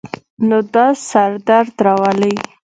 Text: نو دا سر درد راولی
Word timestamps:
نو 0.47 0.57
دا 0.73 0.87
سر 1.09 1.31
درد 1.47 1.73
راولی 1.85 2.33